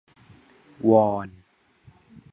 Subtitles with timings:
[0.87, 1.27] วอน